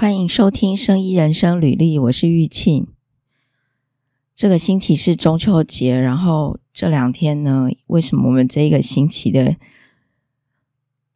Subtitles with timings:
[0.00, 2.86] 欢迎收听《生医人生履历》，我是玉庆。
[4.34, 9.56] 这个星期是中秋节，然后这两天呢，为什么我们这一个星期的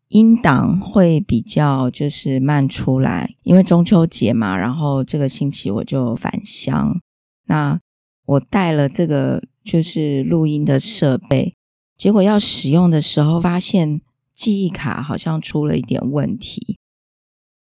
[0.09, 3.35] 音档会比较就是慢出来？
[3.43, 7.01] 因为中秋节嘛，然后这个星期我就返乡，
[7.47, 7.81] 那
[8.27, 11.57] 我带了这个就是录音的设备，
[11.97, 14.03] 结果要使用的时候，发现
[14.35, 16.77] 记忆卡好像出了一点问题，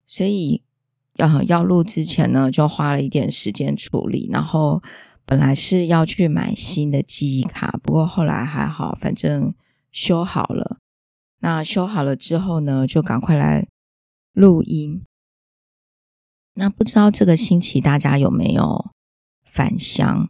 [0.07, 0.63] 所以。
[1.16, 4.30] 要要录之前呢，就花了一点时间处理。
[4.31, 4.81] 然后
[5.26, 9.53] 本来是要去买新的记忆卡，不过后来还好，反正
[9.91, 10.77] 修好了。
[11.39, 13.67] 那修好了之后呢，就赶快来
[14.34, 15.03] 录音。
[16.55, 18.91] 那不知道这个星期大家有没有
[19.44, 20.30] 返乡？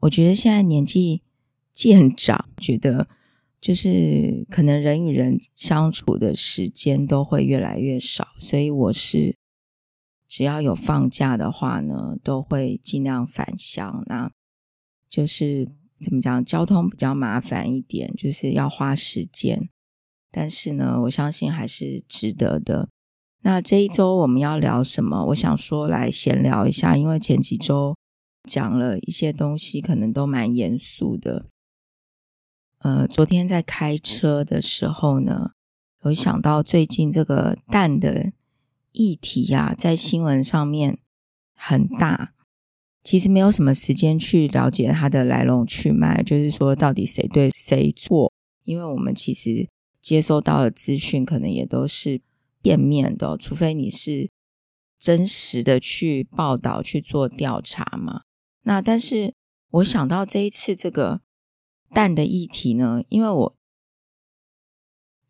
[0.00, 1.22] 我觉得现在年纪
[1.72, 3.08] 渐长，觉得
[3.60, 9.41] 就是可能人与人相处的时间都会越来越少，所以我是。
[10.32, 14.02] 只要有放假的话呢，都会尽量返乡。
[14.06, 14.32] 那
[15.06, 15.68] 就是
[16.00, 19.68] 怎么讲，交通比较麻烦一点，就是要花时间。
[20.30, 22.88] 但是呢，我相信还是值得的。
[23.42, 25.26] 那这一周我们要聊什么？
[25.26, 27.94] 我想说来闲聊一下，因为前几周
[28.48, 31.44] 讲了一些东西，可能都蛮严肃的。
[32.78, 35.50] 呃，昨天在开车的时候呢，
[36.04, 38.32] 有想到最近这个蛋的。
[38.92, 40.98] 议题呀、啊，在新闻上面
[41.54, 42.34] 很大，
[43.02, 48.32] 其实没有什么时间去了解它的来龙去脉，就是说到底谁对谁错，
[48.64, 49.68] 因为我们其实
[50.00, 52.20] 接收到的资讯可能也都是
[52.62, 54.30] 片面的，除非你是
[54.98, 58.22] 真实的去报道去做调查嘛。
[58.62, 59.34] 那但是
[59.70, 61.20] 我想到这一次这个
[61.92, 63.54] 蛋的议题呢，因为我。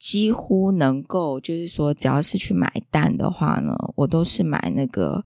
[0.03, 5.25] 几乎能够，就是说，只要是去买蛋的话呢，我都是买那个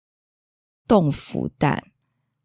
[0.86, 1.82] 冻腐蛋。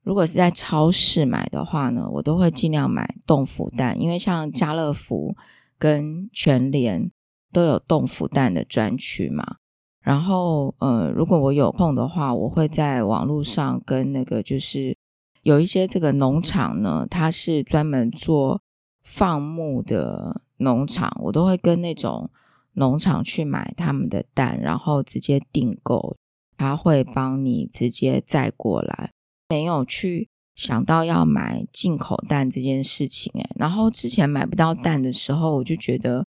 [0.02, 5.36] 如果是在超市买的话呢，我都会尽量买冻腐蛋，因为像家乐福
[5.78, 7.12] 跟全联
[7.52, 9.58] 都有冻腐蛋的专区嘛。
[10.00, 14.98] 然后，呃，如果我有空的话，我会在网络上跟那个就是
[15.42, 18.62] 有一些这个农场呢，它是专门做
[19.04, 20.44] 放牧的。
[20.62, 22.30] 农场，我都会跟那种
[22.74, 26.16] 农场去买他们的蛋，然后直接订购，
[26.56, 29.12] 他会帮你直接载过来，
[29.50, 33.32] 没有去想到要买进口蛋这件事情。
[33.36, 36.26] 诶，然后之前买不到蛋的时候，我就觉得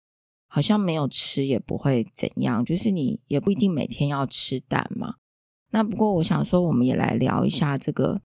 [0.46, 5.16] 好像没有吃也不会怎样，就是你也不一定每天要吃蛋嘛。
[5.72, 8.22] 那不过我想说，我们也来聊一下这个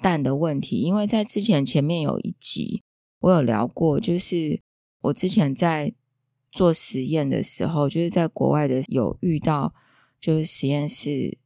[0.00, 2.82] 蛋的问题，因为在之前前面有一集
[3.20, 4.60] 我有聊过，就是。
[5.02, 5.92] 我之前在
[6.50, 9.74] 做实验的时候，就是在国外的有遇到，
[10.20, 11.38] 就是实验室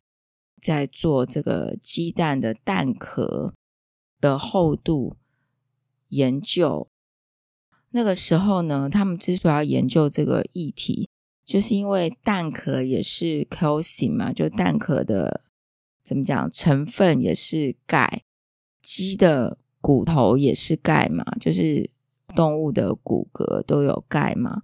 [0.61, 3.55] 在做这个鸡蛋的蛋壳
[4.21, 5.17] 的厚度
[6.09, 6.89] 研究。
[7.91, 11.09] 那个时候呢，他们之所以要研究这个议题，
[11.45, 15.41] 就是因为蛋壳也是 c a l c i 嘛，就蛋壳的
[16.03, 18.25] 怎么讲成分也是钙，
[18.83, 21.96] 鸡的骨头也是钙嘛，就是。
[22.37, 24.63] 动物的骨骼都有钙吗？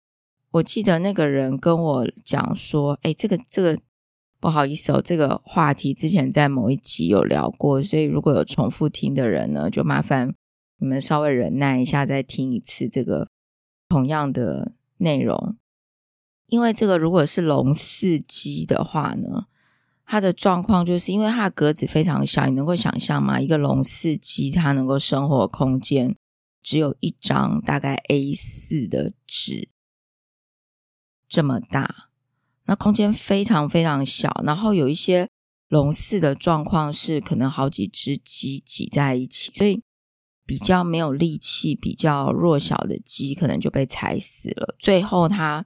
[0.52, 3.78] 我记得那个人跟我讲说，哎，这个这个
[4.38, 10.34] 不好意思哦，这个话题之前在某一集有聊过，所以如果有重复听的人呢，就麻烦
[10.78, 13.28] 你们稍微忍耐一下，再听一次这个
[13.88, 15.56] 同样的内容。
[16.48, 19.46] 因为这个如果是龙四鸡的话呢，
[20.04, 23.40] 它的状况就是因为它的格子非常小，你能够想象吗？
[23.40, 26.14] 一个龙四鸡它能够生活空间。
[26.62, 29.68] 只有一张大概 A4 的纸
[31.28, 32.10] 这么大，
[32.66, 34.42] 那空间非常非常小。
[34.44, 35.28] 然后有一些
[35.68, 39.82] 笼饲的状况是可能好几只鸡挤在一起，所以
[40.44, 44.76] 比较没有力气、比较弱小的鸡可能就被踩死了。
[44.78, 45.64] 最后它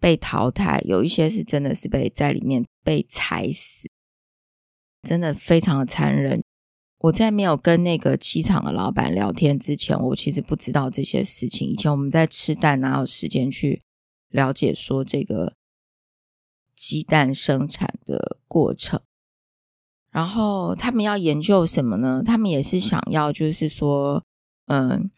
[0.00, 3.88] 被淘汰，有一些是真的是被在里面被踩死，
[5.02, 6.42] 真的非常的残忍。
[6.98, 11.68] 我在没有跟那个鸡场的老板聊天之前，我其实不知道这些事情。
[11.68, 13.80] 以前我们在吃蛋，哪有时间去
[14.30, 15.54] 了解说这个
[16.74, 19.00] 鸡蛋生产的过程？
[20.10, 22.22] 然后他们要研究什么呢？
[22.26, 24.24] 他们也是想要，就是说，
[24.66, 25.08] 嗯，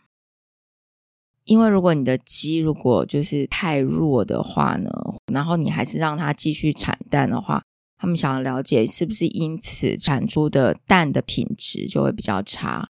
[1.45, 4.91] 因为如果你的鸡如果就是太弱的话呢，
[5.33, 7.63] 然后你还是让它继续产蛋的话。
[8.01, 12.89] 他们想要了解是不是因此产出的蛋的品质就会比较差？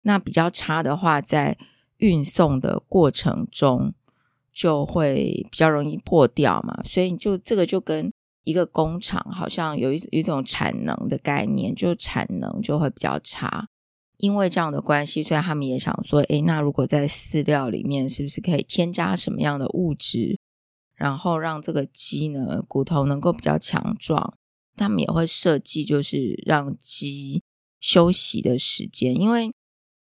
[0.00, 1.58] 那比较差的话，在
[1.98, 3.92] 运送的过程中
[4.50, 6.82] 就会比较容易破掉嘛。
[6.86, 8.10] 所以就这个就跟
[8.44, 13.68] 一个工厂好像有一一种产能的概念，就产能就会比较差。
[14.16, 20.38] 因为这样的关系，所以他们也想说，诶，那如果在饲料里面，是不是可以添加什么样的物质，
[20.94, 24.32] 然后让这个鸡呢骨头能够比较强壮？
[24.76, 27.42] 他们也会设计，就是让鸡
[27.80, 29.52] 休息的时间，因为，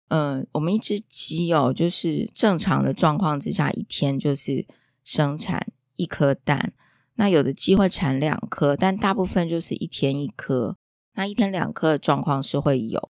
[0.10, 4.66] 嗯、我们一只鸡哦，就是正常的状况之下，一天就是
[5.04, 6.74] 生产一颗蛋。
[7.16, 10.76] 那有的鸡会产两颗，但大部分就是一天一颗。
[11.16, 13.10] 那一天两颗的状况是会有。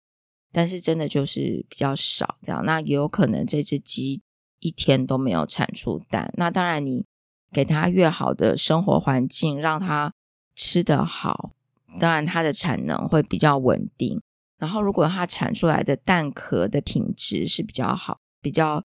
[0.51, 4.21] 但是真的就是比较少这样，那也有可能这只鸡
[4.59, 6.33] 一天都没有产出蛋。
[6.35, 7.05] 那当然，你
[7.53, 10.11] 给它越好的生活环境，让它
[10.61, 11.49] 吃得好，
[11.99, 14.21] 当然它的产能会比较稳定。
[14.59, 18.83] 然后，如果它产出来的蛋壳的品质是比较好、比较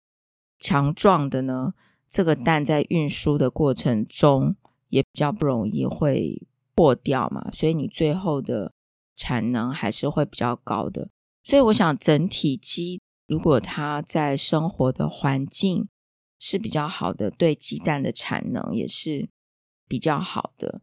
[0.60, 1.74] 强壮的呢，
[2.06, 4.54] 这个蛋在运输的过程中
[4.90, 8.72] 也比较不容易会破掉嘛，所以你最后的
[9.16, 11.10] 产能还是会比较高的。
[11.42, 15.88] 所以我想，整体鸡如果它在生活的环境
[16.38, 19.28] 是比较好的，对鸡蛋的产能也是
[19.88, 20.80] 比较好的。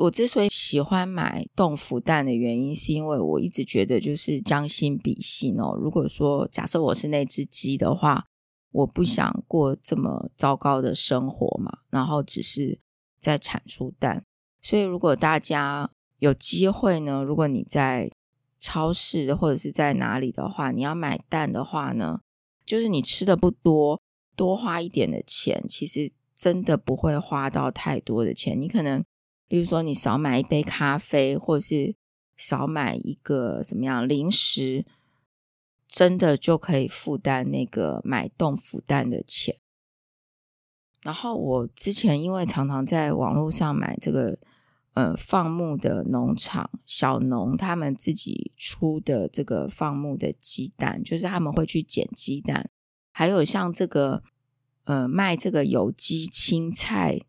[0.00, 5.76] 我之所以喜欢买冻孵蛋的原因，是因为我一直觉得就是将心比心哦。
[5.78, 8.24] 如果说假设我是那只鸡的话，
[8.72, 12.78] 我不想过这么糟糕的生活嘛，然后只是
[13.20, 14.24] 在产出蛋。
[14.62, 18.10] 所以如果大家有机会呢，如果你在
[18.58, 22.20] 超市或者是在哪里的话，你要买蛋的话呢，
[22.64, 24.00] 就是你吃的不多，
[24.34, 28.58] 多花一点的钱，其实真的不会花到太多的钱。
[28.58, 29.04] 你可能，
[29.50, 31.94] 例如说，你少买一杯咖啡，或是
[32.34, 34.86] 少买一个什么样零食，
[35.86, 39.56] 真的就可以负担那个买冻腐蛋的钱。
[41.02, 44.38] 然后我之前因为常常在网络上买这个。
[44.94, 52.68] 呃，放牧的农场小农他们自己出的这个放牧的鸡蛋，就是他们会去捡鸡蛋，
[53.12, 54.24] 还有像这个
[54.82, 57.20] 呃卖这个有机青菜，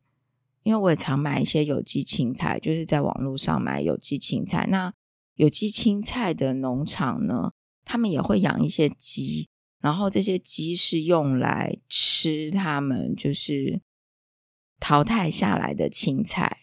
[0.63, 4.67] 因为我也常买一些有机青菜，就是在网络上买有机青菜。
[4.69, 4.93] 那
[5.35, 7.53] 有机青菜的农场呢，
[7.83, 9.49] 他们也会养一些鸡，
[9.79, 13.81] 然后这些鸡是用来吃他们就是
[14.79, 16.59] 淘汰下来的青菜。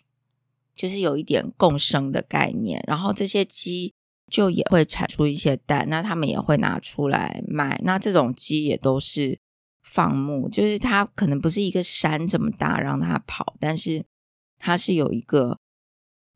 [0.75, 3.95] 就是有一点共生的概念，然后这些鸡
[4.31, 7.81] 就也会产出一些蛋，那他们也会拿出来卖。
[7.83, 9.41] 那这种鸡也都是
[9.90, 14.05] 放牧，就是它可能不是一个山这么大让它跑，但是
[14.58, 15.58] 它是有一个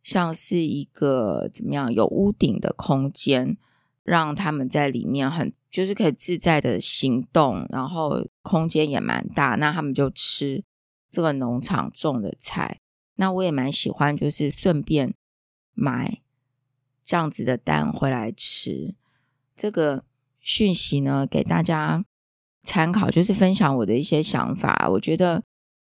[0.03, 3.59] 像是一个怎么样有屋顶的空间，
[4.03, 10.65] 让他们在里面很就是可以自在的行动，然后空间也蛮大，那他们就吃
[11.11, 12.81] 这个农场种的菜。
[13.17, 15.15] 那我也蛮喜欢，就是顺便
[15.75, 16.23] 买
[17.05, 18.95] 这样子的蛋回来吃。
[19.55, 20.05] 这个
[20.41, 22.05] 讯息呢，给大家
[22.63, 24.89] 参考，就是分享我的一些想法。
[24.91, 25.43] 我觉得，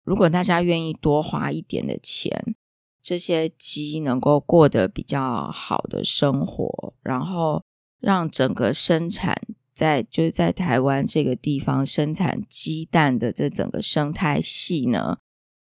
[0.04, 2.56] 如果大家愿意多花一点的钱，
[3.02, 7.64] 这些鸡能够过得比较好的生活，然后
[8.00, 9.42] 让整个生产
[9.74, 15.18] 在就是在台湾这个地方生产鸡蛋的这整个生态系呢。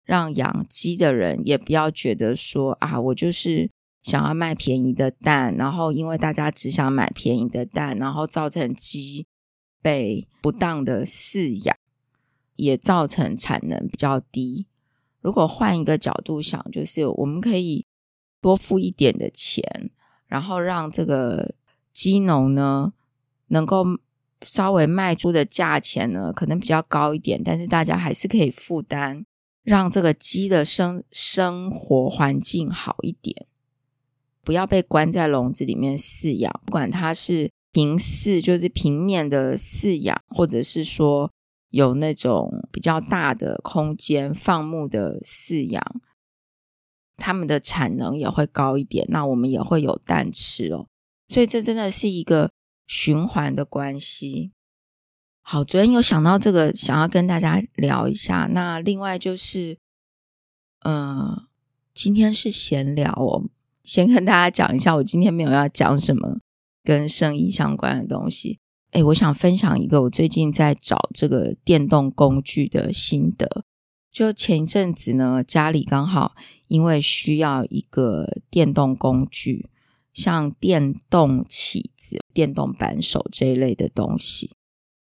[0.05, 3.71] 让养鸡的人也不要觉得说啊，我就是
[4.01, 9.25] 想要卖便宜的蛋，然后因为大家只想买便宜的蛋，然后造成鸡
[9.83, 11.77] 被不当的饲养，
[12.55, 14.65] 也造成产能比较低。
[15.21, 17.85] 如果换一个角度想，就是我们可以
[18.41, 19.91] 多付一点的钱，
[20.25, 21.53] 然后让这个
[21.91, 22.93] 鸡农呢
[23.47, 23.85] 能够
[24.41, 29.25] 稍微卖出的价钱呢可能比较高一点，但是大家还是可以负担。
[29.63, 33.47] 让这个鸡的生生活环境好一点，
[34.43, 36.51] 不要被关在笼子里面饲养。
[36.65, 41.29] 不管它是平饲，就是平面的饲养，或者是说
[41.71, 45.83] 有那种比较大的空间放牧的饲养，
[47.17, 49.05] 它们的产能也会高一点。
[49.09, 50.87] 那我们也会有蛋吃哦。
[51.27, 52.51] 所以这真的是一个
[52.85, 54.51] 循环的关系。
[55.41, 58.47] 好，昨天有想到这个，想要跟大家聊一下。
[58.51, 59.79] 那另外就是，
[60.85, 61.47] 嗯、
[61.93, 63.49] 今天是闲聊哦，
[63.83, 66.37] 先跟大家讲一下，我今天没有要讲什么
[66.83, 68.59] 跟生意相关的东西。
[68.91, 73.63] 诶，我想分享一个我最近在找这个电动工具的心得。
[74.11, 76.35] 就前一阵子呢，家里刚好
[76.67, 79.69] 因为需要一个电动工具，
[80.13, 84.51] 像电动起子、电动扳手这一类的东西。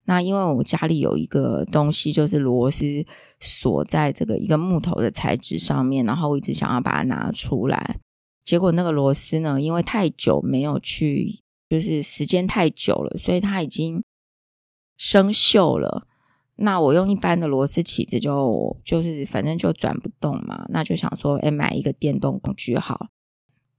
[0.07, 3.05] 那因为我家里有一个东西，就是螺丝
[3.39, 8.01] 锁在这个一个木头的材质上面，然后我一直想要把它拿出来，
[8.45, 11.41] 结果那个螺丝呢，因为太久没有去，
[11.73, 14.05] 就是时间太久了，所以它已经
[14.99, 16.07] 生锈了。
[16.57, 23.07] 那我用一般的螺丝起子就就是反正就转不动嘛，那就想说，哎，买一个电动工具好。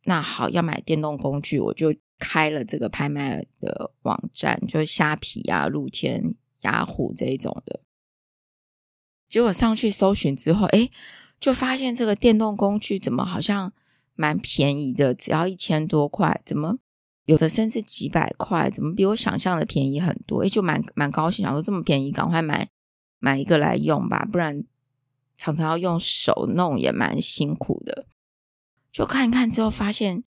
[0.06, 7.82] 那好，要买电动工具，我就开了这个拍卖的网站，就是虾皮啊、露天、雅虎这一种的。
[9.30, 10.90] 结果上去搜寻之后，哎，
[11.40, 13.72] 就发现这个电动工具怎么好像
[14.16, 16.80] 蛮便宜的，只要一千多块，怎么
[17.26, 20.44] 有的甚至几百块，怎么比我想象的便宜很多？
[20.44, 22.68] 哎，就蛮蛮高兴，想说这么便宜，赶快买
[23.20, 24.66] 买一个来用吧，不然
[25.38, 28.06] 常常要用手弄也蛮辛苦的。
[28.92, 30.24] 就看一看之后，发现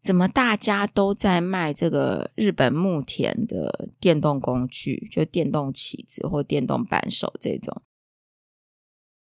[0.00, 7.82] 怎么大家都在卖这个日本牧田的电动工具，就电动起子或电动扳手这种，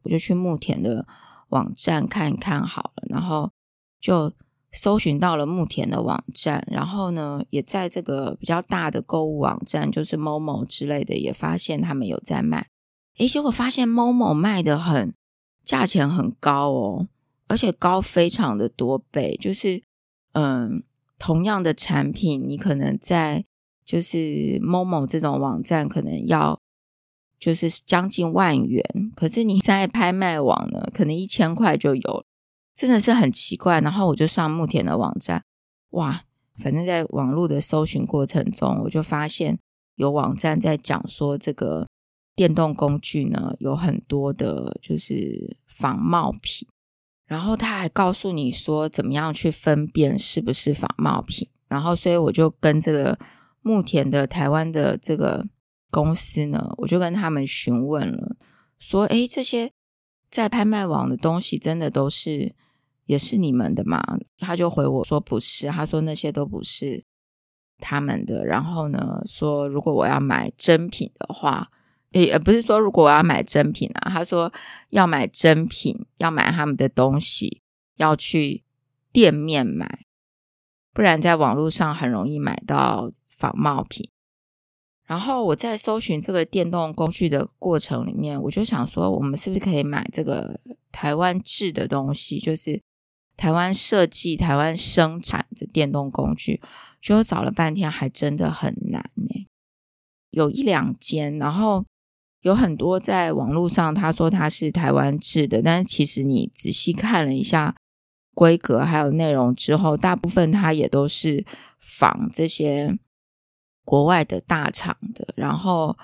[0.02, 1.08] 我就去牧田的
[1.50, 3.52] 网站看一看好了，然后
[4.02, 4.34] 就
[4.72, 12.68] 搜寻到了牧田的网站，然后呢，也在这个比较大的购物网站，就是某某之类的，也发现他们有在卖。
[13.18, 15.14] 诶，结果发现某某卖的很，
[15.64, 17.08] 价钱很高哦。
[17.48, 19.82] 而且高非常的多倍，就是
[20.34, 20.84] 嗯，
[21.18, 23.46] 同样的产品，你可能在
[23.86, 26.60] 就是某某这种网站可能要
[27.40, 28.84] 就是将近万元，
[29.16, 32.26] 可是你在拍卖网呢，可能一千块就有，
[32.78, 33.82] 真的是很奇怪。
[33.82, 35.44] 然后我就上牧田的网站，
[35.90, 36.22] 哇，
[36.56, 39.58] 反正在网络的搜寻过程中，我就发现
[39.96, 41.88] 有网站在讲说这个
[42.36, 46.68] 电动工具呢，有很多的就是仿冒品。
[47.26, 53.20] 然后他还告诉你说怎么样去分辨是不是仿冒品，然后所以我就跟这个
[53.62, 55.46] 牧田的台湾的这个
[55.92, 58.38] 公司呢，我就跟他们询问了，
[58.80, 59.74] 说：诶，这些
[60.32, 62.56] 在拍卖网的东西真的都是
[63.08, 64.02] 也是你们的吗？
[64.38, 67.04] 他就回我说不是，他说那些都不是
[67.80, 68.46] 他们的。
[68.46, 71.72] 然后呢，说如果我要买真品的话。
[72.12, 74.52] 也不是说如果我要买真品啊，他说
[74.90, 77.62] 要买真品，要买他们的东西，
[77.98, 78.64] 要去
[79.12, 80.06] 店面买，
[80.94, 84.10] 不然在网络上很容易买到仿冒品。
[85.06, 90.58] 然后我在搜寻这个电动工具的过程里面，我就想说，我们是不是可以买这个
[90.92, 92.82] 台湾制的东西，就是
[93.38, 96.60] 台湾设计、台湾生产的电动工具？
[97.02, 99.48] 就找了半天，还真的很难呢。
[100.32, 101.86] 有一两间，然后。
[102.42, 107.76] 有很多在网络上，他说他是台湾制的，但是其实你仔细看了一下
[108.34, 111.44] 规格还有内容之后，大部分它也都是
[111.78, 112.98] 仿这些
[113.84, 115.98] 国外的大厂的，然后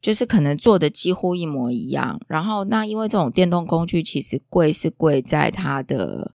[0.00, 2.18] 就是可能做的几乎一模一样。
[2.28, 6.32] 然后那因为这种电动工具其实贵是贵在它的，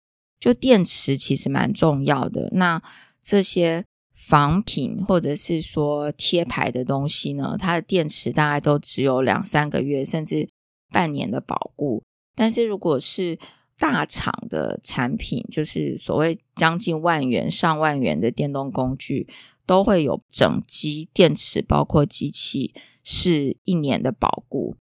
[0.45, 2.51] 就电池其实蛮重要的。
[2.53, 2.83] 那
[3.23, 3.85] 这些。
[4.17, 10.49] 仿品或者是说贴牌的东西呢，它的电池大概都只有两三个月，甚至
[10.91, 12.03] 半年的保固。
[12.35, 13.39] 但是如果是
[13.77, 19.29] 大厂的产品，就是所谓将近万元、上万元的电动工具，
[19.67, 22.73] 都会有整机电池，包括机器
[23.03, 24.77] 是一年的保固。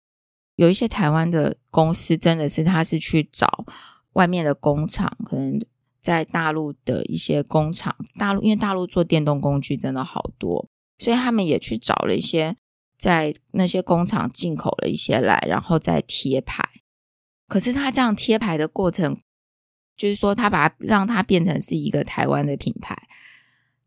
[0.56, 3.64] 有一些台湾的公司真的是，他是去找
[4.14, 5.60] 外面的工厂，可能。
[6.02, 10.66] 在大陆的一些工厂，大陆因为大陆做电动工具真的好多，
[10.98, 12.56] 所以他们也去找了一些
[12.98, 16.64] 在那些工厂进口了一些来，然后再贴牌。
[17.50, 19.18] 可是他这样贴牌的过程，
[19.98, 22.98] 就是说他把它让它变成是一个台湾的品牌，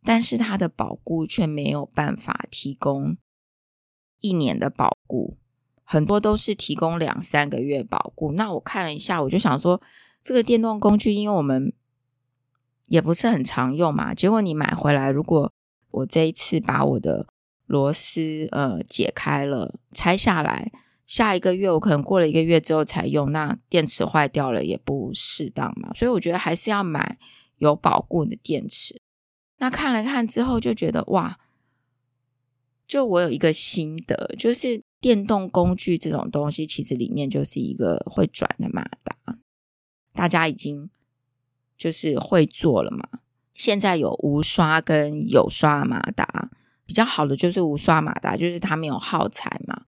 [0.05, 3.17] 但是它的保固却没有办法提供
[4.21, 5.39] 一年的保固，
[5.83, 8.33] 很多都是提供两三个月保固。
[8.33, 9.81] 那我看了一下，我就想说，
[10.23, 11.73] 这个电动工具，因为我们
[12.89, 15.53] 也不是很常用嘛，结果你买回来，如果
[15.91, 17.27] 我这一次把我的
[17.67, 20.71] 螺丝呃解开了，拆下来，
[21.07, 27.19] 下一个月我可能过了一个月之后才用，那电池坏掉了也不适当嘛，所以我觉得还是要买
[27.59, 29.01] 有保固的电池。
[29.59, 31.39] 那看了看之后就觉得哇，
[32.87, 39.39] 就我有一个心得，就是电动工具这种东西，其实里面就是一个会转的马达，
[40.13, 40.91] 大家已经。
[41.79, 43.09] 就是会做了嘛，
[43.55, 46.49] 现在有无刷跟有刷马达，
[46.87, 49.87] 比较好的就是无刷马达，就是它没有耗材嘛。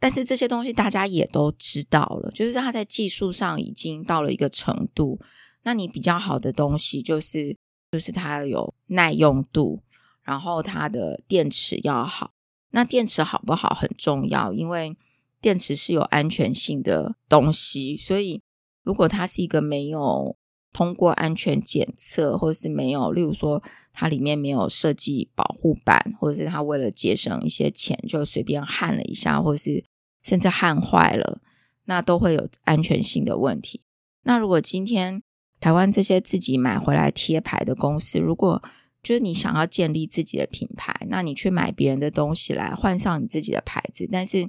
[0.00, 5.20] 但是这些东西大家也都知道了，就是它在技术上已经到了一个程度。
[5.64, 7.54] 那你比较好的东西就是，
[7.92, 9.82] 就是它要有耐用度，
[10.22, 12.32] 然后它的电池要好。
[12.70, 14.96] 那电池好不好很重要，因为
[15.42, 18.40] 电池是有安全性的东西，所以
[18.86, 20.36] 如果它是一个没有
[20.72, 23.60] 通过安全检测，或者是没有，例如说
[23.92, 29.84] 它里面没有设计保护板，或者是它为了节省一些钱就随便焊了一下，或者是
[30.22, 31.40] 甚至焊坏了，
[31.86, 33.82] 那都会有安全性的问题。
[34.22, 35.22] 那如果今天
[35.58, 38.62] 台湾这些自己买回来贴牌的公司，如果
[39.02, 44.48] 就是你想要建立自己的品牌，那你去买别人的东西来换上你自己的牌子，但是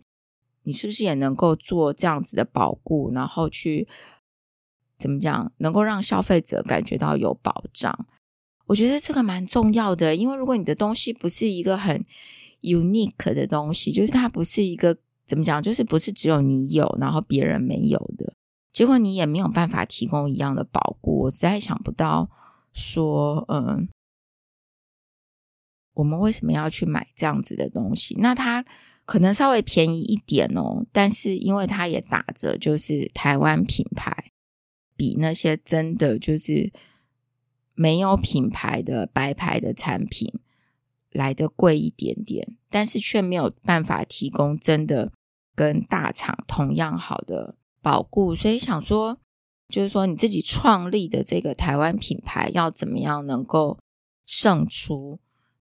[0.64, 3.88] 你是不是也能够做这样子的保护，然后去
[4.98, 8.08] 怎么讲，能够让消费者感觉到有保障？
[8.66, 12.04] 我觉得这个蛮重要的，因为如果你的东西不是一个很
[12.62, 18.34] unique 的东西，就是它不是一个怎么讲，就是不是只有你有，然后别人没有的，
[18.74, 22.30] 结果你也没有办法提供一样的保护，我实在想不到
[22.74, 23.88] 说，嗯。
[25.94, 28.16] 我们为什么要去买这样子的东西？
[28.20, 28.64] 那它
[29.04, 34.32] 可能稍微便宜一点哦，但是因为它也打着就是台湾品牌，
[34.98, 36.74] 比那些真的就是
[37.76, 40.34] 没有品牌的白牌的产品
[41.12, 45.14] 来的贵一点点，但是却没有办法提供真的
[45.56, 48.36] 跟大厂同样好的保固。
[48.36, 49.20] 所以想说，
[49.70, 53.80] 就是说你自己创立的这个台湾品牌要怎么样能够
[54.26, 55.20] 胜出？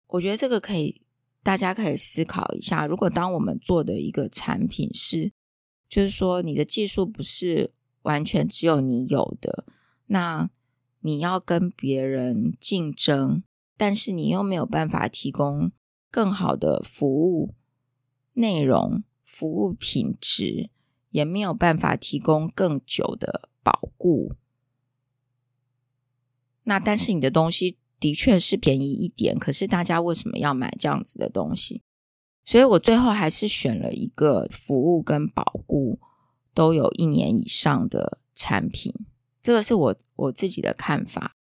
[0.07, 1.01] 我觉得这个可以，
[1.43, 2.85] 大家可以思考一下。
[2.87, 5.31] 如果当我们做的一个产品是，
[5.87, 7.71] 就是说你的技术不是
[8.09, 9.65] 完全只有你有的，
[10.07, 10.49] 那
[11.01, 13.43] 你要跟别人竞争，
[13.77, 15.71] 但是你又没有办法提供
[16.09, 17.53] 更好的服务
[18.33, 20.71] 内容、服务品质，
[21.11, 24.33] 也没有办法提供更久的保固，
[26.63, 27.77] 那但是你的东西。
[28.01, 31.83] 的确是便宜一点，可是大家为什么要买这样子的东西？
[32.45, 35.99] 所以我最后还是选了一个服务跟保固
[36.59, 38.93] 都有一年以上的产品。
[39.41, 41.35] 这个是我我自己的看法。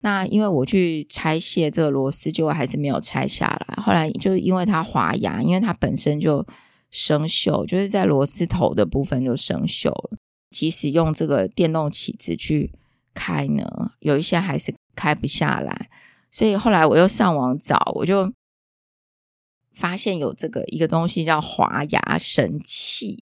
[0.00, 3.82] 那因为我去拆卸这个螺丝，结果还是没有拆下来。
[3.82, 6.44] 后来就因为它滑牙，因为它本身就
[6.90, 10.18] 生锈，就是在螺丝头的部分就生锈了。
[10.50, 12.72] 即使用这个电动起子去
[13.14, 14.74] 开呢，有一些还是。
[14.96, 15.90] 开不下来，
[16.30, 18.32] 所以后来我又上网找，我就
[19.72, 23.23] 发现有这个一个东西叫滑牙神器，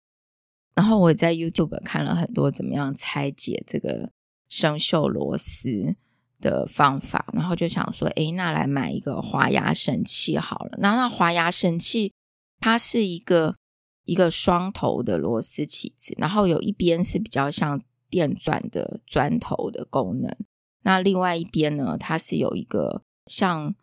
[0.76, 4.12] 然后我在 YouTube 看了很多怎么样拆解这个
[4.48, 5.96] 生锈螺丝
[6.42, 10.78] 的方法，然后就想说，诶，那来买一个滑牙神器好了。
[10.80, 12.14] 那那滑牙神器
[12.60, 13.56] 它是一个
[14.04, 20.36] 一个双头的螺丝起子，然后有一边是比较像电钻的钻头的功能。
[20.84, 23.74] 那另外一边呢，它是有一个像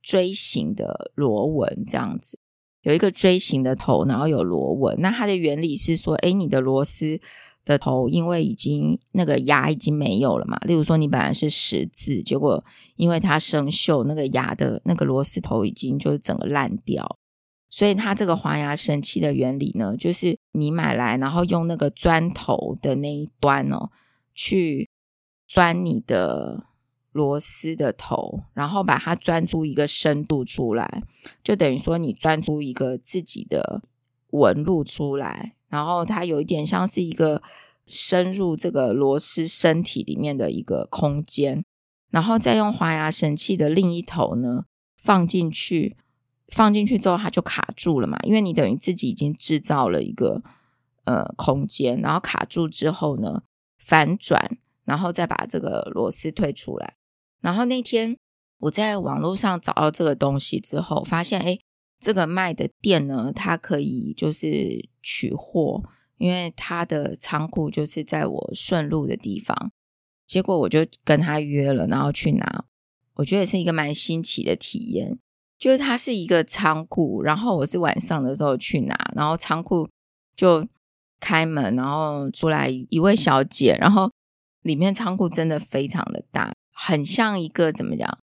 [0.00, 2.37] 锥形的螺纹这样子，
[2.82, 4.96] 有一个锥形的头，然后有螺纹。
[5.00, 7.20] 那它的原理是说，诶，你的螺丝
[7.64, 12.64] 的头因为已经那个牙已经没有了嘛，例如说你本来是十字，结果
[12.96, 17.18] 因为它生锈，那个牙的那个螺丝头已经就是整个烂掉，
[17.68, 23.90] 所以它这个滑牙神器的原理呢，就是你买来，然后用那个钻头的那一端哦
[24.34, 24.88] 去。
[25.50, 26.66] 钻你的
[27.18, 31.02] 螺丝的头，然后把它钻出一个深度出来，
[31.42, 33.82] 就等于说你钻出一个自己的
[34.30, 37.42] 纹路出来，然后它有一点像是一个
[37.86, 41.64] 深入这个螺丝身体里面的一个空间，
[42.10, 45.96] 然后再用滑牙神器的另一头呢放进去，
[46.46, 50.40] 放进去之后它就卡住了嘛，因为你等于自己已经制造了一个
[51.04, 53.42] 呃空间，然后卡住之后呢
[53.76, 54.58] 反转。
[54.88, 56.94] 然后再把这个螺丝退出来。
[57.40, 58.16] 然后那天
[58.58, 61.58] 我在网络上找到这个东西之后，发现哎，
[62.00, 65.82] 这个卖的店呢，它可以就是取货，
[66.16, 69.70] 因为它的仓库就是在我顺路的地方。
[70.26, 72.64] 结果我就跟他约了，然后去拿。
[73.14, 75.18] 我觉得是一个蛮新奇的体验，
[75.58, 79.88] 就是它是一个仓库，然后我是晚上的时候去拿，然后仓库
[80.36, 80.66] 就
[81.20, 84.10] 开门，然后出来一位小姐，然后。
[84.62, 88.18] 里面仓库真的非常的大，很像一个怎么讲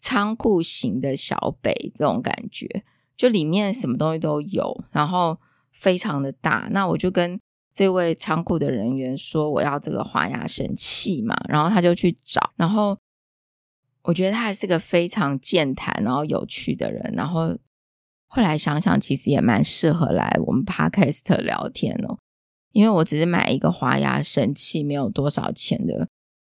[0.00, 2.82] 仓库型的小北这种感觉，
[3.16, 5.38] 就里面什么东西都有，然后
[5.70, 6.68] 非常的大。
[6.72, 7.38] 那我就跟
[7.72, 12.98] 这位仓库的人员说我要这个滑牙神器嘛，然后他就去找，然后
[14.02, 17.56] 我觉得他还是个非常健谈然后有趣的人，然后
[18.26, 22.18] 后来想想其实也蛮适合来我们 Podcast 聊天哦。
[22.72, 26.08] 因为我只是买一个滑牙神器，没有多少钱的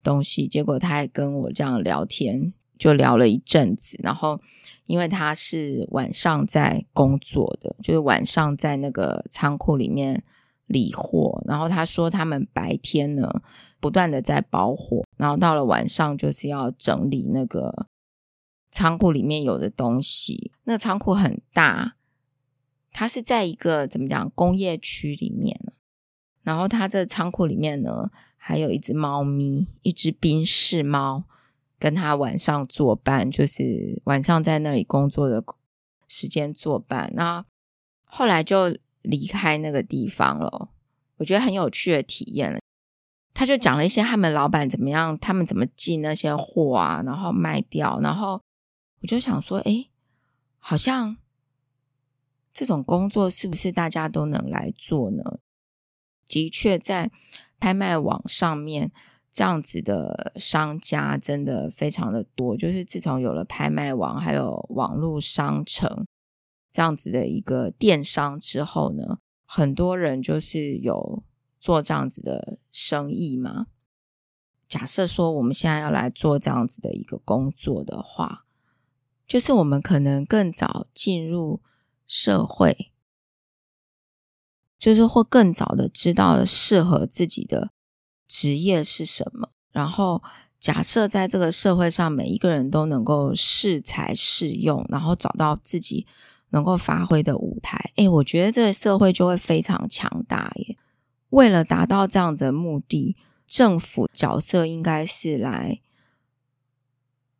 [0.03, 3.99] 东西，结果他还跟我这样聊天，就聊了一阵子。
[4.03, 4.41] 然后，
[4.87, 10.25] 因为他是晚上在工作的，就是晚上在那个仓库里面
[10.67, 11.43] 理货。
[11.47, 13.43] 然后他说，他们白天呢
[13.79, 17.87] 不断的在包货，然后到了晚上就是要整理那个
[18.71, 20.51] 仓库里面有的东西。
[20.65, 21.97] 那仓库很大，
[22.91, 25.73] 它是在一个怎么讲工业区里面。
[26.43, 31.25] 然后他这仓库里面呢，还有一只猫咪，一只宾士猫，
[31.79, 35.45] 跟他晚上作伴，就是晚上在那里工作的
[36.09, 37.13] 时间作伴。
[37.15, 37.45] 那
[38.05, 40.71] 后来就离开那个地方了，
[41.19, 42.59] 我觉得很有趣的体验了。
[43.35, 47.99] 他就讲了一些他们老板怎么样，他们怎么进那些货啊，然后卖掉。
[48.01, 48.43] 然后
[49.01, 49.91] 我就想说，诶，
[50.59, 51.17] 好像
[52.53, 55.39] 这种工作是不是大家都能来做呢？
[56.33, 57.11] 的确，在
[57.61, 58.91] 拍卖网上面，
[59.31, 62.57] 这样子的商家真的非常的多。
[62.57, 66.07] 就是自从有了拍卖网，还有网络商城
[66.71, 71.23] 这样子的一个电商之后呢，很多人就是有
[71.61, 73.67] 做这样子的生意嘛。
[74.67, 78.47] 假设说我们现在要来做这样子的一个工作的话，
[79.27, 81.61] 就是我们可能更早进入
[82.07, 82.92] 社会。
[84.83, 87.71] 就是会更早的知道适合自己的
[88.27, 90.21] 职业是什么，然后
[90.59, 96.05] 假设在这个社会上每一个人都能够适才适用，然后找到自己
[96.51, 100.77] 能够发挥的舞台，诶，我觉得这个社会就会非常强大耶。
[101.29, 103.17] 为了达到这样的目的，
[103.47, 105.81] 政府角色应该是来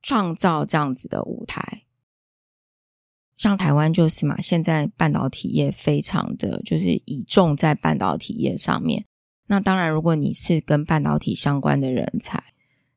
[0.01, 1.83] 创造这样子的舞台。
[3.43, 9.05] 像台湾就是嘛，现在半导体业非常的就是倚重在半导体业上面。
[9.49, 12.41] 那当然，如果你是跟半导体相关的人才，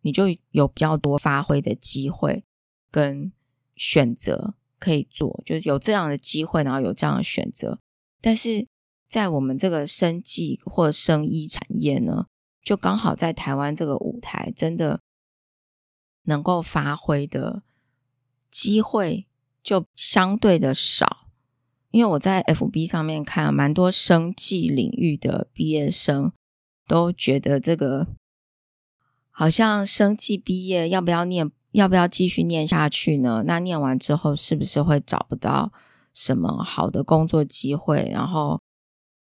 [0.01, 2.43] 你就有比较多发挥的机会
[2.91, 3.31] 跟
[3.75, 7.79] 选择可以做，就是有这样的机会，然后有这样的选择。
[8.21, 8.67] 但是
[9.07, 12.27] 在我们这个生技或生医产业呢，
[12.61, 15.01] 就刚好在台湾这个舞台，真的
[16.25, 17.63] 能够发挥的
[18.51, 19.25] 机会。
[19.65, 21.25] 就相对的少，
[21.89, 26.31] 因为我在 FB 上面看蛮多生技领域的毕业生
[26.87, 28.07] 都觉得这个
[29.31, 33.43] 好像生技毕业要不要念，要不要继续念下去呢？
[33.47, 35.73] 那念完之后是不是会找不到
[36.13, 38.07] 什么好的工作机会？
[38.13, 38.61] 然后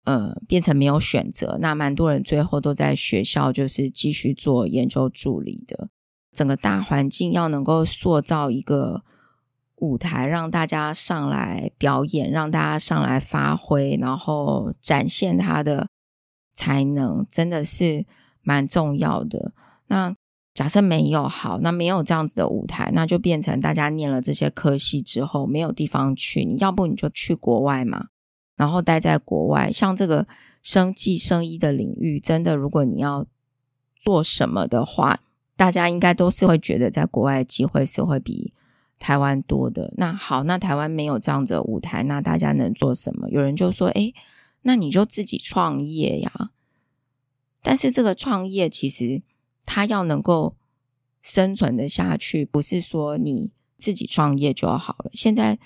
[0.03, 1.57] 呃变成没有选择？
[1.61, 5.87] 那蛮多人最后都在学校就是继续做研究助理的。
[6.33, 9.05] 整个大环境要能够塑造一个。
[9.77, 15.87] 舞台让大家上来表演，让大家上来发挥，然后展现他的
[16.53, 18.05] 才能，真的是
[18.41, 19.53] 蛮重要的。
[19.87, 20.15] 那
[20.53, 26.43] 假设没有好，那没有这样子的舞台，那就变成大家念了这些科系之后没有地方去。
[26.43, 28.07] 你要不你就去国外嘛，
[28.55, 29.71] 然后待在国外。
[29.71, 30.25] 像这个
[30.63, 33.27] 生计生医的领域，真的如果你要
[33.95, 35.19] 做什么的话，
[35.55, 38.51] 大家应该都是会觉得在国外机会是会比。
[38.99, 39.93] 台湾多的。
[39.97, 43.29] 那好，那台湾没有这样的舞台，那大家能做什么？
[43.29, 44.13] 有人就说：“诶，
[44.63, 46.51] 那你就自己创业呀。”
[47.61, 49.21] 但是这个创业其实
[49.65, 50.55] 它要能够
[51.21, 55.11] 生存的下去，不是说你自己创业就好了。
[55.13, 55.59] 现在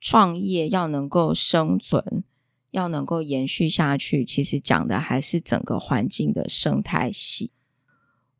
[0.00, 2.24] 创业要能够生存，
[2.70, 7.52] 要能够延续下去，其实讲的还是整个环境的生态系。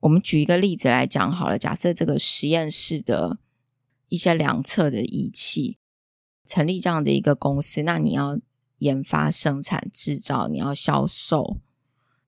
[0.01, 3.39] 我们举一个例子来讲好了，假设这个实验室的。
[4.09, 5.79] 一些量测的仪器，
[6.45, 8.39] 成立这样的一个公司，那你要
[8.79, 11.59] 研发、生产、制造，你要销售、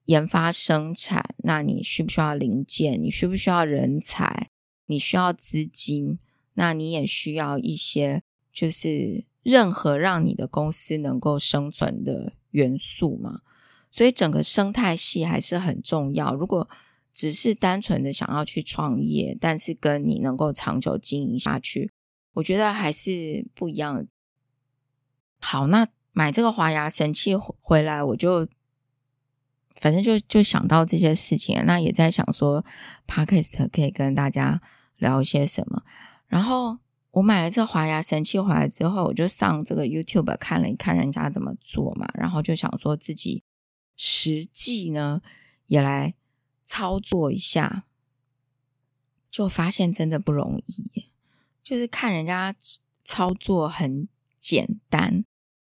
[0.05, 3.01] 研发、生产，那你需不需要零件？
[3.01, 4.49] 你需不需要人才？
[4.87, 6.17] 你需要资金？
[6.53, 13.41] 那你也需要一些，就是任何让你的公司能够生存的元素嘛。
[13.91, 16.33] 所以整个生态系还是很重要。
[16.33, 16.67] 如果
[17.17, 21.91] 只是单纯的想要去创业，但是跟你能够长久经营下去，
[22.33, 24.05] 我觉得还是不一样的。
[25.39, 28.47] 好，那买这个华牙神器回来，我就
[29.77, 32.63] 反正就就想到这些事情，那也在想说
[33.07, 34.61] ，Podcast 可以跟大家
[34.97, 35.81] 聊一些什么。
[36.27, 36.77] 然后
[37.09, 43.41] 我买了这个华牙神器回来之后，我就上这个 YouTube 看了一看人家怎么做嘛，然后就想说自己
[43.95, 45.21] 实际呢
[45.65, 46.13] 也来。
[46.67, 47.85] 操作一下，
[49.31, 51.05] 就发现真的不容易。
[51.63, 52.53] 就是看人家
[53.05, 55.23] 操作很简单，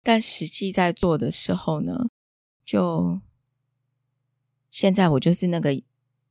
[0.02, 2.08] 但实际在做的时候呢，
[2.64, 3.20] 就
[4.70, 5.82] 现在我就是那个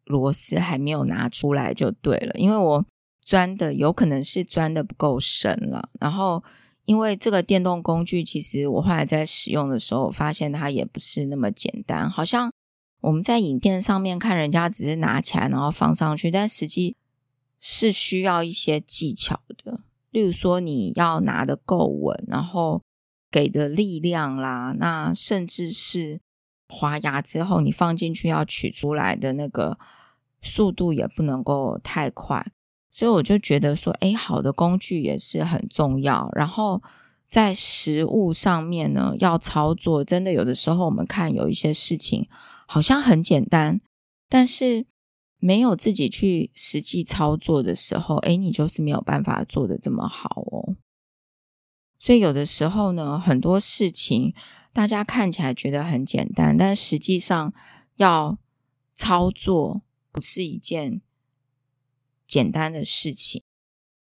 [0.04, 2.34] 螺丝还没有拿出来就对了。
[2.40, 2.86] 因为我
[3.22, 5.90] 钻的有可能是钻的不够深了。
[6.00, 6.44] 然后，
[6.86, 12.10] 因为这个电动工具，其实我后来在使用的时候，发现它也不是那么简单。
[12.10, 12.52] 好像
[13.06, 16.96] 我们在影片上面看人家只是拿起来然后放上去，但实际
[17.60, 19.82] 是需要一些技巧的。
[20.12, 22.82] 例如说，你要拿得够稳，然后
[23.32, 26.22] 给的力量啦，那甚至是。
[26.68, 29.78] 滑牙之后，你放进去要取出来的那个
[30.42, 32.44] 速度也不能够太快，
[32.92, 36.28] 所以我就觉得说，哎，好的工具也是很重要。
[36.34, 36.82] 然后
[37.30, 42.28] 在实物上面呢，要操作，真的有的时候我们看有一些事情
[42.66, 43.80] 好像很简单，
[44.30, 44.86] 但是
[45.38, 50.76] 没有自己去实际操作的时候，哎，你就是没有办法做得这么好哦。
[51.98, 54.34] 所以有的时候呢，很多事情。
[54.74, 57.54] 大家看起来觉得很简单，但实际上
[57.96, 58.38] 要
[58.94, 61.00] 操作不是一件
[62.28, 63.42] 简单的事情。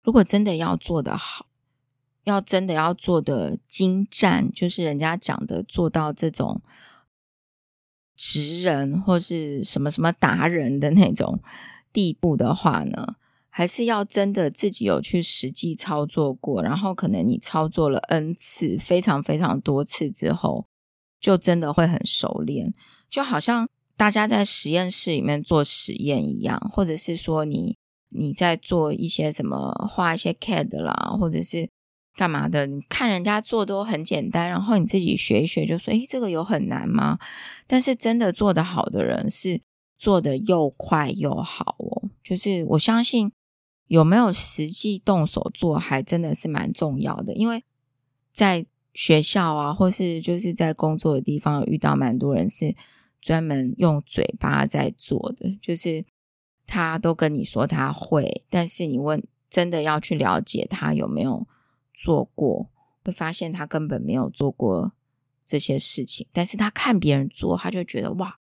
[0.02, 1.46] 如果真的要做得好，
[2.24, 6.60] 要真的要做得精湛，就是人家讲的做到这种
[8.16, 11.38] 职人或是什么什么达人的那种
[11.92, 13.16] 地步的话呢，
[13.50, 20.66] 还是要真的自己有去实际操作过，然后可能你操作了 N 次，非常非常多次之后，
[21.20, 22.72] 就真的会很熟练。
[23.08, 27.76] 就好像大家在实验室里面做实验一样，或者是说你
[28.10, 31.68] 你在做一些什么画一些 CAD 啦，或者是
[32.16, 37.18] 干嘛的，你看人家做都很简单，然后你自己学一学，就说：“诶，这个有很难吗？”
[37.68, 39.60] 但是真的做得好的人是
[39.96, 42.08] 做得又快又好哦。
[42.24, 43.30] 就是我相信。
[43.88, 47.32] 有没有实际动手做，还真的是蛮重要的。
[47.34, 47.62] 因为
[48.32, 52.74] 在学校啊，或是就是在工作的地方，遇到蛮多人是
[53.20, 56.04] 专门用嘴巴在做的，就是
[56.66, 61.46] 他都跟你说他会，但是你问真的要去了解他有没有
[61.96, 62.70] 做过，
[63.02, 64.92] 会发现他根本没有做过
[65.46, 66.28] 这些事情。
[66.30, 68.38] 但是他看别人做，他就觉得哇，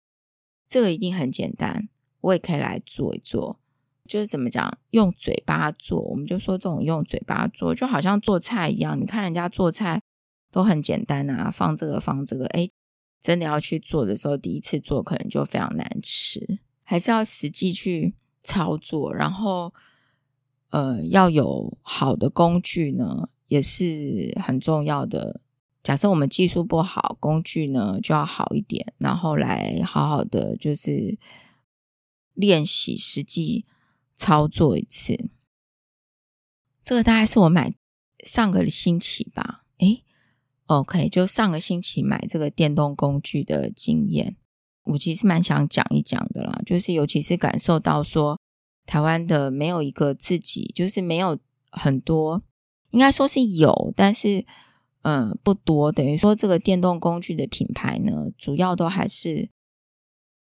[0.67, 1.89] 这个一定很简单，
[2.21, 3.59] 我也可以来做一做。
[4.07, 8.99] 就是怎么讲，用嘴巴做，我们就说这种用嘴巴做，就好像做菜一样。
[8.99, 10.01] 你看人家做菜
[10.51, 12.71] 都很简单啊，放这个放这个，诶，
[13.21, 19.13] 真的要去做的时候，第一次做可能就非常难吃，还是要实际去操作。
[19.13, 19.71] 然后，
[20.71, 25.41] 呃，要有好的工具呢，也是很重要的。
[25.83, 31.19] 假设我们技术不好，工具呢就要好一点，然后来好好的就是
[32.33, 33.65] 练习实际。
[34.21, 35.29] 操作一次，
[36.83, 37.73] 这个大概是我买
[38.25, 39.63] 上个星期吧。
[39.77, 40.03] 诶
[40.65, 44.35] ，OK，就上个星期买这个电动工具的经验，
[44.83, 46.61] 我其实蛮想讲一讲的啦。
[46.65, 48.37] 就是尤其是感受到说，
[48.85, 51.39] 台湾的没有一个自己，就是没有
[51.71, 52.43] 很多，
[52.91, 54.45] 应该说是有，但是
[55.01, 55.91] 嗯不多。
[55.91, 59.49] 等于说这个电动工具的品牌呢，主要都还是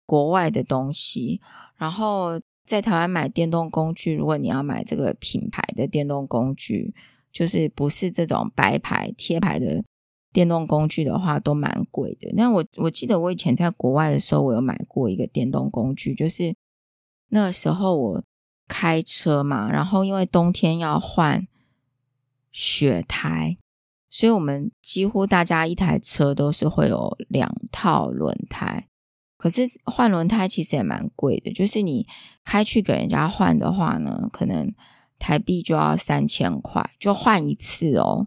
[0.04, 1.40] 国外的东西，
[1.76, 2.40] 然后。
[2.66, 6.92] 在台湾买电动工具，如果你要买这个品牌的电动工具，
[7.30, 9.84] 就是不是这种白牌贴牌的
[10.32, 12.28] 电动工具的话，都蛮贵的。
[12.34, 16.56] 那我我记得我以前在国外的时候，我有买过一个电动工具，就是
[17.28, 18.24] 那个时候我
[18.66, 21.46] 开车嘛，然后因为冬天要换
[22.58, 23.58] 雪胎，
[24.08, 28.88] 所以我们几乎大家一台车都是会有两套轮胎。
[29.36, 32.06] 可是换轮胎其实也蛮贵的，就是你
[32.46, 34.72] 开去给人家换的话呢，可能
[35.18, 38.26] 台币就要三千块，就换一次哦。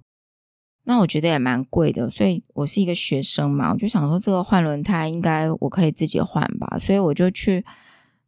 [0.83, 7.65] 那我觉得也蛮贵的，所以我是一个学生嘛，我就想说这个换轮胎应该我可以自己换吧，所以我就去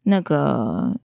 [0.02, 0.98] 那个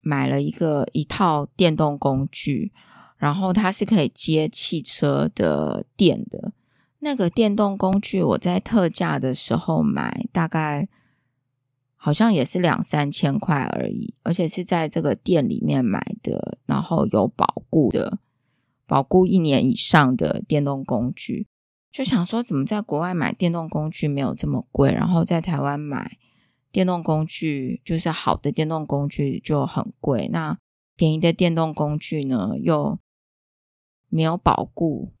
[0.00, 2.72] 买了一个一套电动工具，
[3.18, 6.52] 然后它是可以接汽车的电的。
[7.00, 10.88] 那个电动工具我在特价的时候买，大概
[11.94, 18.18] 好像也是两三千块而已，而且是在这个店里面买的，然后有保固的，
[18.86, 21.46] 保固一年以上的电动工具。
[21.90, 26.18] 就想说，怎么在国外买电动工具没有这么贵，然后在台湾买
[26.70, 30.28] 电动工具，就是好的电动工具就很贵。
[30.32, 30.58] 那
[30.96, 32.98] 便宜的电动工具呢，又
[34.08, 35.12] 没有保固。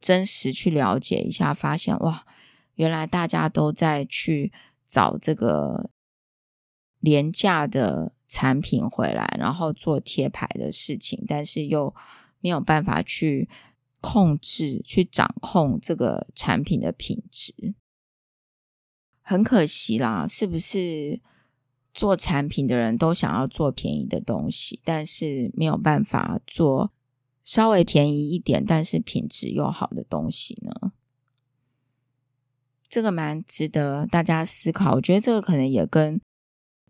[0.00, 2.26] 真实去了解一下，发现哇，
[2.74, 4.52] 原来大家都在去
[4.86, 5.90] 找这个
[7.00, 11.94] 廉价的产品回来，然后做贴牌的事情，但是又
[12.40, 13.48] 没有办法去
[14.00, 17.74] 控制、去掌控这个产品的品质，
[19.22, 21.20] 很可惜啦，是不是？
[21.94, 26.92] 做产品的人都想要做便宜的东西，但是没有办法做
[27.44, 30.92] 稍微便宜一点，但是品质又好的东西呢？
[32.88, 34.94] 这个蛮值得大家思考。
[34.94, 36.20] 我觉得这个可能也跟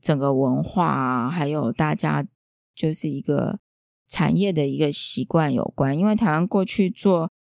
[0.01, 2.27] 整个文化啊，还有大家
[2.75, 3.59] 就是一个
[4.07, 5.99] 产业的一个习惯有关。
[5.99, 7.31] 因为台湾过去做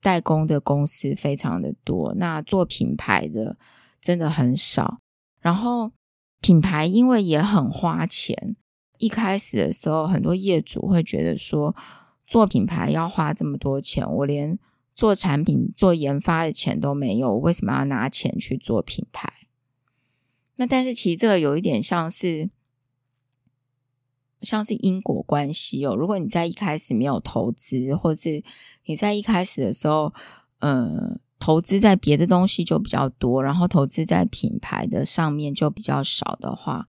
[0.00, 3.58] 代工的公司非常的多，那做品牌的
[4.00, 5.00] 真的很少。
[5.40, 5.92] 然后
[6.40, 8.56] 品牌因为也很花钱，
[8.98, 11.76] 一开始的时候很多业主会觉得说，
[12.26, 14.58] 做品牌要花这么多钱，我连
[14.94, 19.32] 做产品、做研发的钱都没有，我为什么要拿钱去做品牌？
[20.56, 22.48] 那但是其实这个有一点像是，
[24.40, 25.96] 像是因果关系哦。
[25.96, 28.42] 如果你在一开始没有投资，或是
[28.84, 30.14] 你在一开始的时候，
[30.60, 36.88] 呃，投资在别的东西就比较多，然后投资在品牌的上面就比较少的话，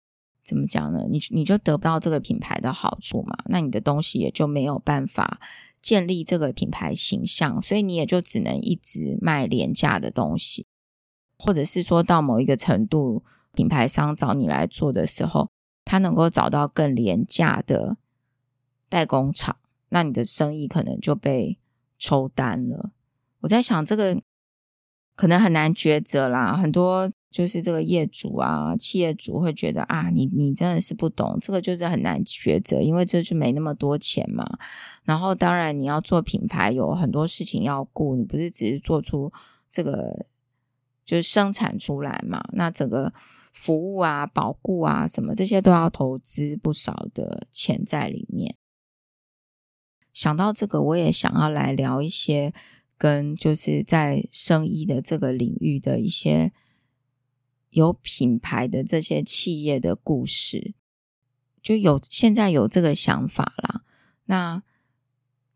[0.47, 1.07] 怎么讲呢？
[1.11, 3.37] 你你就得不到这个品牌的好处嘛？
[3.47, 5.41] 那你的东西也就没有办法。
[5.83, 10.67] 建立这个品牌形象，所以你也就只能一直卖廉价的东西，
[11.39, 15.49] 或者是说到某一个程度，品牌商找你来做的时候，
[15.85, 17.97] 他能够找到更廉价的
[18.89, 19.59] 代工厂，
[19.91, 21.57] 那你的生意可能就被
[21.97, 22.91] 抽单了。
[23.43, 24.21] 我在想，这个
[25.15, 27.13] 可能很难抉择啦，很多。
[27.37, 34.43] 就是这个业主啊，企业主会觉得啊，你你真的是不懂，这个就是很难抉择，因为这是没那么多钱嘛。
[35.05, 39.31] 然后当然你要做品牌，有很多事情要顾，你不是只是做出
[39.69, 40.25] 这个
[41.05, 42.43] 就是生产出来嘛？
[42.55, 43.13] 那整个
[43.53, 48.57] 服务啊、保固啊什么这些都要投资不少的钱在里面。
[50.15, 52.55] 想到这个，我也想要来聊一些
[52.97, 56.55] 跟就是在生意的这个领域的一些。
[57.71, 60.75] 有品牌的这些企业的故事，
[61.63, 63.83] 就有现在有这个想法啦。
[64.27, 64.63] 那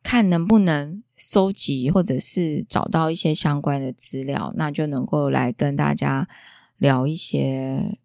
[0.03, 6.29] 看能不能搜集或者是找到一些相关的资料，那就能够来跟大家
[6.79, 7.99] 聊一些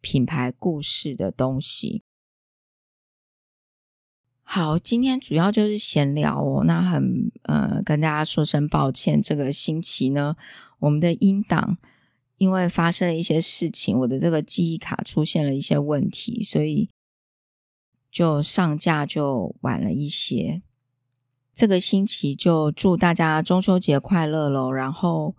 [0.00, 2.02] 品牌故事的东西。
[4.42, 6.64] 好，今天主要就是闲聊哦。
[6.64, 10.36] 那很呃，跟大家说声抱歉，这个星期呢，
[10.78, 11.78] 我们的音档。
[12.36, 16.90] 因为发生了一些事情，我的这个记忆卡出现了一些问题，所以
[18.10, 20.62] 就上架就晚了一些。
[21.54, 24.70] 这个星期就祝大家中秋节快乐喽！
[24.70, 25.34] 然后，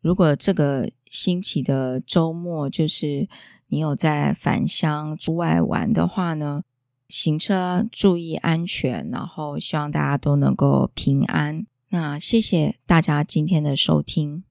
[0.00, 3.28] 如果这个星期的周末就是
[3.66, 6.62] 你有在返乡出外玩的话呢，
[7.10, 11.66] 行车注意安全，然后希望大家都能够平安。
[11.90, 14.42] 那谢谢大家今天的收听。